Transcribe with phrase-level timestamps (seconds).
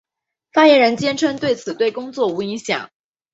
[0.51, 2.89] 发言人坚称此对工作无影响。